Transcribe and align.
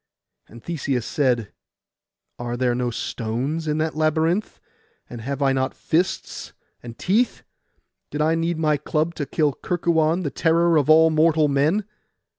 And 0.47 0.63
Theseus 0.63 1.05
said, 1.05 1.51
'Are 2.39 2.57
there 2.57 2.73
no 2.73 2.89
stones 2.89 3.67
in 3.67 3.77
that 3.77 3.93
labyrinth; 3.95 4.59
and 5.07 5.21
have 5.21 5.43
I 5.43 5.53
not 5.53 5.75
fists 5.75 6.53
and 6.81 6.97
teeth? 6.97 7.43
Did 8.09 8.19
I 8.19 8.33
need 8.33 8.57
my 8.57 8.77
club 8.77 9.13
to 9.13 9.27
kill 9.27 9.53
Kerkuon, 9.53 10.23
the 10.23 10.31
terror 10.31 10.75
of 10.75 10.89
all 10.89 11.11
mortal 11.11 11.47
men? 11.47 11.85